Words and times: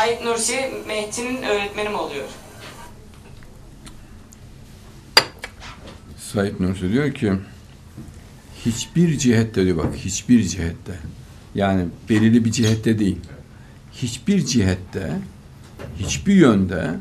Said 0.00 0.24
Nursi 0.24 0.70
Mehdi'nin 0.86 1.42
öğretmeni 1.42 1.88
mi 1.88 1.96
oluyor? 1.96 2.24
Said 6.18 6.60
Nursi 6.60 6.92
diyor 6.92 7.14
ki 7.14 7.32
hiçbir 8.66 9.18
cihette 9.18 9.64
diyor 9.64 9.76
bak 9.76 9.96
hiçbir 9.96 10.42
cihette 10.42 10.98
yani 11.54 11.84
belirli 12.08 12.44
bir 12.44 12.52
cihette 12.52 12.98
değil 12.98 13.18
hiçbir 13.92 14.46
cihette 14.46 15.18
hiçbir 15.98 16.34
yönde 16.34 16.94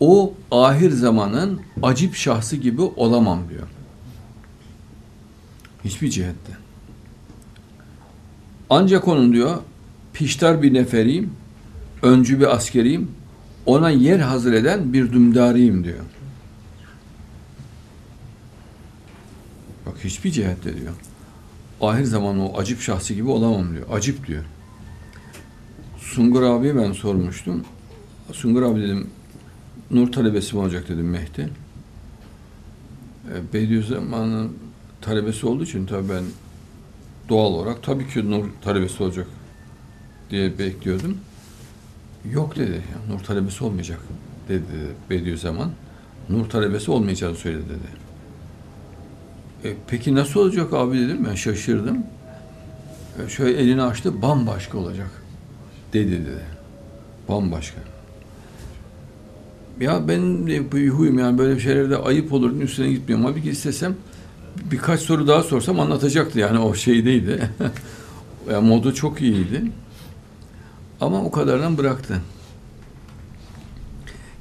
o 0.00 0.34
ahir 0.50 0.90
zamanın 0.90 1.60
acip 1.82 2.14
şahsı 2.14 2.56
gibi 2.56 2.82
olamam 2.82 3.48
diyor. 3.48 3.68
Hiçbir 5.84 6.10
cihette. 6.10 6.52
Ancak 8.70 9.08
onun 9.08 9.32
diyor 9.32 9.58
piştar 10.12 10.62
bir 10.62 10.74
neferiyim, 10.74 11.32
öncü 12.02 12.40
bir 12.40 12.54
askeriyim, 12.54 13.10
ona 13.66 13.90
yer 13.90 14.18
hazır 14.18 14.52
eden 14.52 14.92
bir 14.92 15.12
dümdarıyım 15.12 15.84
diyor. 15.84 16.04
Bak 19.86 19.94
hiçbir 20.04 20.30
cihette 20.30 20.80
diyor. 20.80 20.92
Ahir 21.80 22.04
zaman 22.04 22.40
o 22.40 22.58
acip 22.58 22.80
şahsı 22.80 23.14
gibi 23.14 23.30
olamam 23.30 23.72
diyor. 23.72 23.86
Acip 23.90 24.26
diyor. 24.26 24.44
Sungur 25.98 26.42
abiye 26.42 26.76
ben 26.76 26.92
sormuştum. 26.92 27.64
Sungur 28.32 28.62
abi 28.62 28.80
dedim 28.80 29.10
Nur 29.90 30.12
talebesi 30.12 30.56
mi 30.56 30.62
olacak 30.62 30.88
dedim 30.88 31.10
Mehdi. 31.10 31.50
E, 33.28 33.52
Bediüzzaman'ın 33.52 34.52
talebesi 35.00 35.46
olduğu 35.46 35.64
için 35.64 35.86
tabii 35.86 36.08
ben 36.08 36.24
doğal 37.28 37.52
olarak 37.52 37.82
tabii 37.82 38.08
ki 38.08 38.30
Nur 38.30 38.44
talebesi 38.64 39.02
olacak 39.02 39.26
diye 40.30 40.58
bekliyordum. 40.58 41.18
Yok 42.32 42.56
dedi. 42.56 42.82
Nur 43.10 43.20
talebesi 43.20 43.64
olmayacak 43.64 44.00
dedi 44.48 44.62
Bediüzzaman. 45.10 45.70
Nur 46.28 46.48
talebesi 46.48 46.90
olmayacağını 46.90 47.36
söyledi 47.36 47.64
dedi. 47.68 48.06
E, 49.64 49.76
peki 49.86 50.14
nasıl 50.14 50.40
olacak 50.40 50.72
abi 50.72 50.98
dedim. 50.98 51.26
Ben 51.30 51.34
şaşırdım. 51.34 51.98
E, 53.24 53.28
şöyle 53.28 53.58
elini 53.58 53.82
açtı. 53.82 54.22
Bambaşka 54.22 54.78
olacak. 54.78 55.10
Dedi 55.92 56.12
dedi. 56.12 56.44
Bambaşka. 57.28 57.80
Ya 59.80 60.08
ben 60.08 60.46
de 60.46 60.72
bir 60.72 60.88
huyum 60.88 61.18
yani 61.18 61.38
böyle 61.38 61.60
şeylerde 61.60 61.96
ayıp 61.96 62.32
olur 62.32 62.60
üstüne 62.60 62.90
gitmiyorum. 62.90 63.26
Halbuki 63.26 63.50
istesem 63.50 63.96
birkaç 64.70 65.00
soru 65.00 65.28
daha 65.28 65.42
sorsam 65.42 65.80
anlatacaktı 65.80 66.38
yani 66.38 66.58
o 66.58 66.74
şey 66.74 67.04
değildi. 67.04 67.50
yani 68.50 68.68
modu 68.68 68.94
çok 68.94 69.22
iyiydi. 69.22 69.62
Ama 71.00 71.24
o 71.24 71.30
kadardan 71.30 71.78
bıraktı. 71.78 72.20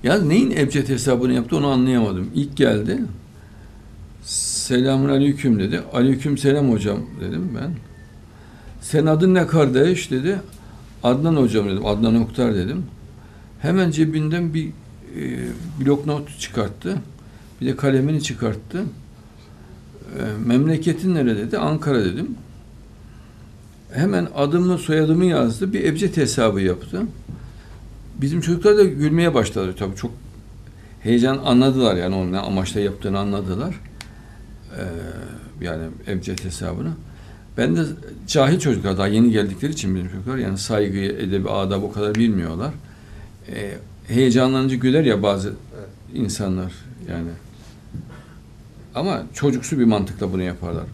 Ya 0.04 0.22
neyin 0.22 0.52
ebced 0.52 0.90
hesabını 0.90 1.34
yaptı 1.34 1.58
onu 1.58 1.68
anlayamadım. 1.68 2.30
İlk 2.36 2.58
geldi. 2.58 3.02
Selamun 4.24 5.10
aleyküm 5.10 5.60
dedi. 5.60 5.82
Aleyküm 5.94 6.38
selam 6.38 6.72
hocam 6.72 7.00
dedim 7.22 7.52
ben. 7.62 7.72
Sen 8.82 9.06
adın 9.06 9.34
ne 9.34 9.48
kardeş 9.48 10.12
dedi. 10.12 10.40
Adnan 11.04 11.36
hocam 11.36 11.70
dedim. 11.70 11.86
Adnan 11.86 12.16
Oktar 12.22 12.56
dedim. 12.56 12.86
Hemen 13.60 13.92
cebinden 13.92 14.54
bir 14.54 14.68
e, 14.68 14.72
bloknot 15.80 16.40
çıkarttı. 16.40 16.98
Bir 17.62 17.66
de 17.66 17.76
kalemini 17.76 18.24
çıkarttı. 18.24 18.84
E, 20.20 20.22
memleketin 20.46 21.16
nere 21.16 21.38
dedi. 21.38 21.58
Ankara 21.58 22.06
dedim. 22.06 22.36
Hemen 23.96 24.28
adımı 24.36 24.78
soyadımı 24.78 25.26
yazdı. 25.26 25.74
Bir 25.74 25.84
ebced 25.84 26.18
hesabı 26.18 26.62
yaptı. 26.62 27.02
Bizim 28.22 28.42
çocuklar 28.42 28.78
da 28.78 28.84
gülmeye 28.84 29.34
başladı. 29.34 29.76
Tabii 29.80 29.96
çok 29.96 30.12
heyecan 31.02 31.38
anladılar 31.38 31.96
yani 31.96 32.16
onun 32.16 32.32
ne 32.32 32.40
amaçla 32.40 32.80
yaptığını 32.80 33.20
anladılar. 33.20 33.76
Ee, 34.78 34.84
yani 35.66 35.84
ebced 36.08 36.40
hesabını. 36.44 36.92
Ben 37.58 37.76
de 37.76 37.82
cahil 38.28 38.60
çocuklar 38.60 38.98
daha 38.98 39.08
yeni 39.08 39.32
geldikleri 39.32 39.72
için 39.72 39.96
bizim 39.96 40.10
çocuklar 40.10 40.38
yani 40.38 40.58
saygıyı, 40.58 41.12
edebi, 41.12 41.50
adab 41.50 41.84
o 41.84 41.92
kadar 41.92 42.16
bilmiyorlar. 42.16 42.74
Ee, 43.50 43.78
heyecanlanınca 44.08 44.76
güler 44.76 45.04
ya 45.04 45.24
bazı 45.24 45.54
insanlar 46.14 46.74
yani. 47.10 47.30
Ama 48.96 49.24
çocuksu 49.34 49.80
bir 49.80 49.86
mantıkla 49.86 50.34
bunu 50.34 50.42
yaparlar. 50.42 50.86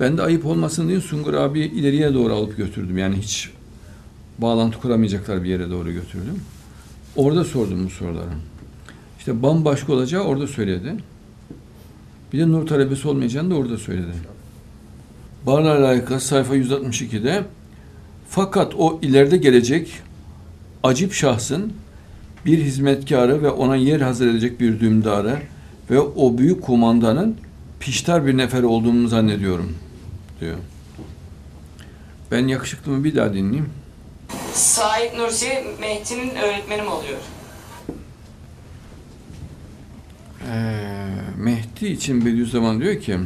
Ben 0.00 0.18
de 0.18 0.22
ayıp 0.22 0.46
olmasın 0.46 0.88
diye 0.88 1.00
Sungur 1.00 1.34
abi 1.34 1.60
ileriye 1.60 2.14
doğru 2.14 2.34
alıp 2.34 2.56
götürdüm. 2.56 2.98
Yani 2.98 3.16
hiç 3.16 3.50
bağlantı 4.38 4.78
kuramayacaklar 4.78 5.44
bir 5.44 5.48
yere 5.48 5.70
doğru 5.70 5.92
götürdüm. 5.92 6.40
Orada 7.16 7.44
sordum 7.44 7.86
bu 7.86 7.90
soruları. 7.90 8.30
İşte 9.18 9.42
bambaşka 9.42 9.92
olacağı 9.92 10.22
orada 10.22 10.46
söyledi. 10.46 10.94
Bir 12.32 12.38
de 12.38 12.48
nur 12.48 12.66
talebesi 12.66 13.08
olmayacağını 13.08 13.50
da 13.50 13.54
orada 13.54 13.78
söyledi. 13.78 14.12
Barla 15.46 15.78
alakalı 15.78 16.20
sayfa 16.20 16.56
162'de 16.56 17.44
fakat 18.28 18.74
o 18.74 18.98
ileride 19.02 19.36
gelecek 19.36 19.90
acip 20.82 21.12
şahsın 21.12 21.72
bir 22.46 22.58
hizmetkarı 22.58 23.42
ve 23.42 23.50
ona 23.50 23.76
yer 23.76 24.00
hazır 24.00 24.26
edecek 24.28 24.60
bir 24.60 24.80
dümdarı 24.80 25.38
ve 25.90 26.00
o 26.00 26.38
büyük 26.38 26.62
kumandanın 26.62 27.36
piştar 27.80 28.26
bir 28.26 28.36
nefer 28.36 28.62
olduğunu 28.62 29.08
zannediyorum 29.08 29.74
diyor. 30.40 30.56
Ben 32.30 32.48
yakışıklımı 32.48 33.04
bir 33.04 33.16
daha 33.16 33.34
dinleyeyim. 33.34 33.70
Said 34.52 35.18
Nursi 35.18 35.64
Mehdi'nin 35.80 36.36
öğretmeni 36.36 36.82
mi 36.82 36.88
oluyor? 36.88 37.18
Ee, 40.50 40.78
Mehdi 41.36 41.86
için 41.86 42.26
Bediüzzaman 42.26 42.80
diyor 42.80 43.00
ki 43.00 43.18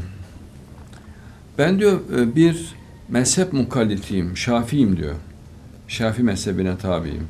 ben 1.58 1.78
diyor 1.78 2.00
e, 2.18 2.36
bir 2.36 2.74
mezhep 3.08 3.52
mukallitiyim, 3.52 4.36
Şafi'yim 4.36 4.96
diyor. 4.96 5.14
Şafi 5.88 6.22
mezhebine 6.22 6.78
tabiyim. 6.78 7.28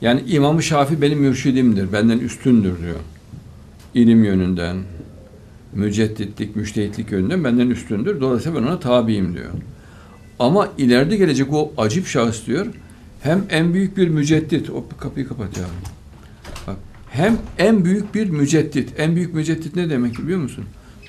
Yani 0.00 0.20
İmam-ı 0.26 0.62
Şafi 0.62 1.02
benim 1.02 1.18
mürşidimdir, 1.18 1.92
benden 1.92 2.18
üstündür 2.18 2.82
diyor. 2.82 3.00
İlim 3.94 4.24
yönünden, 4.24 4.76
mücedditlik, 5.76 6.56
müştehitlik 6.56 7.12
yönünden 7.12 7.44
benden 7.44 7.70
üstündür. 7.70 8.20
Dolayısıyla 8.20 8.60
ben 8.60 8.66
ona 8.66 8.80
tabiyim 8.80 9.34
diyor. 9.34 9.50
Ama 10.38 10.68
ileride 10.78 11.16
gelecek 11.16 11.52
o 11.52 11.72
acip 11.76 12.06
şahıs 12.06 12.46
diyor, 12.46 12.66
hem 13.22 13.44
en 13.50 13.74
büyük 13.74 13.96
bir 13.96 14.08
müceddit, 14.08 14.70
o 14.70 14.84
kapıyı 14.98 15.28
kapat 15.28 15.56
yavrum. 15.56 15.74
Bak, 16.66 16.76
hem 17.10 17.38
en 17.58 17.84
büyük 17.84 18.14
bir 18.14 18.30
müceddit. 18.30 18.92
En 18.98 19.16
büyük 19.16 19.34
müceddit 19.34 19.76
ne 19.76 19.90
demek 19.90 20.18
biliyor 20.18 20.40
musun? 20.40 20.64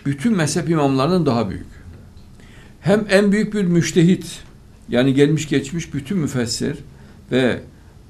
Bütün 0.05 0.37
mezhep 0.37 0.69
imamlarından 0.69 1.25
daha 1.25 1.49
büyük. 1.49 1.65
Hem 2.81 3.05
en 3.09 3.31
büyük 3.31 3.53
bir 3.53 3.63
müştehit. 3.63 4.41
Yani 4.89 5.13
gelmiş 5.13 5.49
geçmiş 5.49 5.93
bütün 5.93 6.17
müfessir 6.17 6.77
ve 7.31 7.59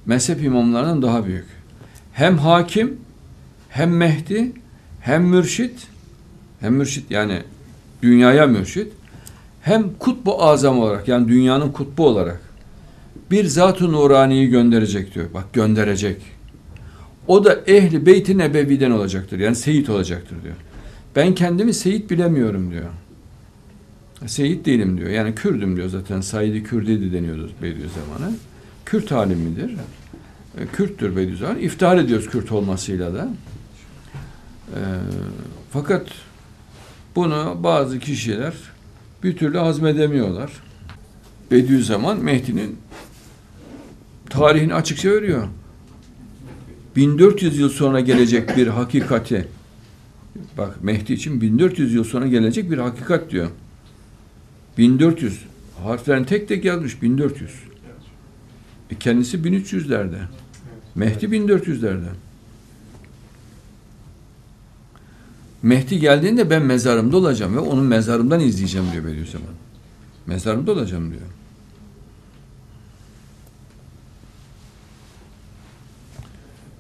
mezhep 0.05 0.43
imamlarından 0.43 1.01
daha 1.01 1.25
büyük. 1.25 1.45
Hem 2.13 2.37
hakim, 2.37 2.97
hem 3.69 3.97
Mehdi, 3.97 4.51
hem 5.01 5.23
mürşit, 5.23 5.87
hem 6.59 6.73
mürşit 6.73 7.11
yani 7.11 7.41
dünyaya 8.01 8.47
mürşit, 8.47 8.93
hem 9.61 9.93
kutbu 9.99 10.43
azam 10.43 10.79
olarak 10.79 11.07
yani 11.07 11.27
dünyanın 11.27 11.71
kutbu 11.71 12.07
olarak 12.07 12.41
bir 13.31 13.45
zat-ı 13.45 13.91
nuraniyi 13.91 14.49
gönderecek 14.49 15.15
diyor. 15.15 15.25
Bak 15.33 15.53
gönderecek. 15.53 16.21
O 17.27 17.45
da 17.45 17.59
ehli 17.67 18.05
beyti 18.05 18.37
nebeviden 18.37 18.91
olacaktır. 18.91 19.39
Yani 19.39 19.55
seyit 19.55 19.89
olacaktır 19.89 20.43
diyor. 20.43 20.55
Ben 21.15 21.35
kendimi 21.35 21.73
seyit 21.73 22.09
bilemiyorum 22.09 22.71
diyor. 22.71 22.85
Seyit 24.25 24.65
değilim 24.65 24.97
diyor. 24.97 25.09
Yani 25.09 25.35
Kürdüm 25.35 25.75
diyor 25.75 25.89
zaten. 25.89 26.21
Said-i 26.21 26.63
Kürdeydi 26.63 27.13
deniyordu 27.13 27.49
Bediüzzaman'a. 27.61 28.31
Kürt 28.85 29.11
halimidir. 29.11 29.71
E, 30.57 30.67
Kürttür 30.73 31.15
Bediüzzaman. 31.15 31.59
İftihar 31.59 31.97
ediyoruz 31.97 32.29
Kürt 32.29 32.51
olmasıyla 32.51 33.13
da. 33.13 33.29
E, 34.67 34.79
fakat 35.71 36.07
bunu 37.17 37.57
bazı 37.63 37.99
kişiler 37.99 38.53
bir 39.23 39.37
türlü 39.37 39.57
hazmedemiyorlar. 39.57 40.51
Bediüzzaman 41.51 42.23
Mehdi'nin 42.23 42.77
tarihini 44.29 44.73
açıkça 44.73 45.11
veriyor. 45.11 45.47
1400 46.95 47.59
yıl 47.59 47.69
sonra 47.69 47.99
gelecek 47.99 48.57
bir 48.57 48.67
hakikati 48.67 49.47
bak 50.57 50.83
Mehdi 50.83 51.13
için 51.13 51.41
1400 51.41 51.93
yıl 51.93 52.03
sonra 52.03 52.27
gelecek 52.27 52.71
bir 52.71 52.77
hakikat 52.77 53.29
diyor. 53.31 53.49
1400 54.77 55.39
harflerini 55.83 56.25
tek 56.25 56.47
tek 56.47 56.65
yazmış 56.65 57.01
1400. 57.01 57.51
E 58.91 58.95
kendisi 58.95 59.37
1300'lerde. 59.37 60.19
Mehdi 60.95 61.25
1400'lerde. 61.25 62.26
Mehdi 65.63 65.99
geldiğinde 65.99 66.49
ben 66.49 66.61
mezarımda 66.61 67.17
olacağım 67.17 67.55
ve 67.55 67.59
onun 67.59 67.85
mezarımdan 67.85 68.39
izleyeceğim 68.39 68.87
diyor 68.91 69.05
Bediüzzaman. 69.05 69.47
Mezarımda 70.27 70.71
olacağım 70.71 71.09
diyor. 71.09 71.21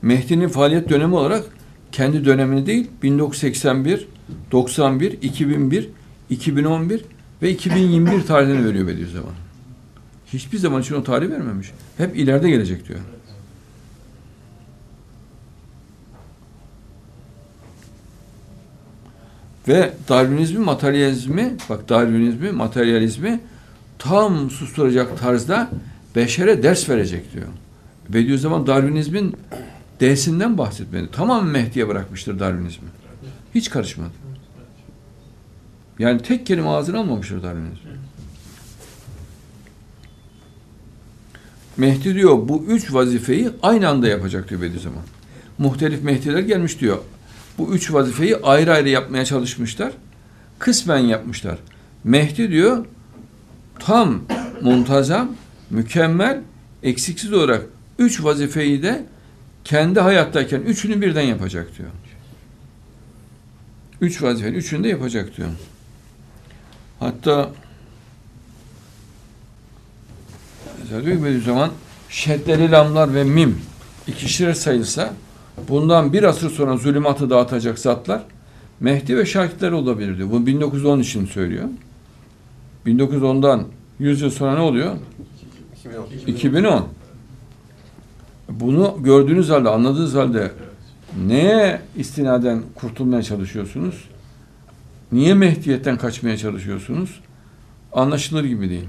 Mehdi'nin 0.01 0.47
faaliyet 0.47 0.89
dönemi 0.89 1.15
olarak 1.15 1.43
kendi 1.91 2.25
dönemini 2.25 2.65
değil 2.65 2.87
1981, 3.03 4.07
91, 4.51 5.11
2001, 5.11 5.89
2011 6.29 7.01
ve 7.41 7.51
2021 7.51 8.25
tarihlerini 8.25 8.65
veriyor 8.65 8.87
Bediüzzaman. 8.87 9.33
Hiçbir 10.33 10.57
zaman 10.57 10.81
için 10.81 10.95
o 10.95 11.03
tarih 11.03 11.29
vermemiş. 11.29 11.71
Hep 11.97 12.17
ileride 12.17 12.49
gelecek 12.49 12.87
diyor. 12.87 12.99
Ve 19.67 19.93
Darwinizmi, 20.09 20.59
materyalizmi, 20.59 21.55
bak 21.69 21.89
Darwinizmi, 21.89 22.51
materyalizmi 22.51 23.39
tam 23.99 24.49
susturacak 24.49 25.19
tarzda 25.19 25.69
beşere 26.15 26.63
ders 26.63 26.89
verecek 26.89 27.33
diyor. 27.33 27.47
Bediüzzaman 28.09 28.67
Darwinizmin 28.67 29.35
D'sinden 29.99 30.57
bahsetmedi. 30.57 31.11
Tamamen 31.11 31.51
Mehdi'ye 31.51 31.87
bırakmıştır 31.87 32.39
Darwinizmi. 32.39 32.87
Hiç 33.55 33.69
karışmadı. 33.69 34.11
Yani 35.99 36.21
tek 36.21 36.45
kelime 36.45 36.67
ağzına 36.67 36.99
almamıştır 36.99 37.43
Darwinizm. 37.43 37.87
Mehdi 41.77 42.15
diyor 42.15 42.49
bu 42.49 42.65
üç 42.67 42.93
vazifeyi 42.93 43.49
aynı 43.63 43.89
anda 43.89 44.07
yapacak 44.07 44.49
diyor 44.49 44.61
Bediüzzaman. 44.61 45.03
Muhtelif 45.57 46.03
Mehdiler 46.03 46.39
gelmiş 46.39 46.79
diyor. 46.79 46.97
Bu 47.57 47.75
üç 47.75 47.93
vazifeyi 47.93 48.37
ayrı 48.37 48.73
ayrı 48.73 48.89
yapmaya 48.89 49.25
çalışmışlar. 49.25 49.93
Kısmen 50.59 50.97
yapmışlar. 50.97 51.57
Mehdi 52.03 52.51
diyor 52.51 52.85
tam, 53.79 54.21
muntazam, 54.61 55.31
mükemmel, 55.69 56.41
eksiksiz 56.83 57.33
olarak 57.33 57.65
üç 57.99 58.23
vazifeyi 58.23 58.83
de 58.83 59.05
kendi 59.63 59.99
hayattayken 59.99 60.61
üçünü 60.61 61.01
birden 61.01 61.21
yapacak 61.21 61.77
diyor. 61.77 61.89
Üç 64.01 64.21
vazifenin 64.21 64.55
üçünü 64.57 64.83
de 64.83 64.87
yapacak 64.87 65.37
diyor. 65.37 65.49
Hatta 66.99 67.49
mesela 70.79 71.05
diyor 71.05 71.17
ki 71.17 71.23
Bediüzzaman 71.23 71.71
şeddeli 72.09 72.71
lamlar 72.71 73.13
ve 73.13 73.23
mim 73.23 73.61
ikişer 74.07 74.53
sayılsa 74.53 75.13
bundan 75.69 76.13
bir 76.13 76.23
asır 76.23 76.49
sonra 76.49 76.77
zulümatı 76.77 77.29
dağıtacak 77.29 77.79
zatlar 77.79 78.23
Mehdi 78.79 79.17
ve 79.17 79.25
şahitler 79.25 79.71
olabilir 79.71 80.17
diyor. 80.17 80.31
Bunu 80.31 80.45
1910 80.45 80.99
için 80.99 81.25
söylüyor. 81.25 81.65
1910'dan 82.85 83.63
100 83.99 84.21
yıl 84.21 84.29
sonra 84.29 84.53
ne 84.53 84.61
oluyor? 84.61 84.95
2010. 86.27 86.87
Bunu 88.49 88.97
gördüğünüz 88.99 89.49
halde, 89.49 89.69
anladığınız 89.69 90.15
halde 90.15 90.51
neye 91.27 91.81
istinaden 91.95 92.61
kurtulmaya 92.75 93.23
çalışıyorsunuz? 93.23 94.03
Niye 95.11 95.33
Mehdiyetten 95.33 95.97
kaçmaya 95.97 96.37
çalışıyorsunuz? 96.37 97.19
Anlaşılır 97.93 98.43
gibi 98.43 98.69
değil. 98.69 98.87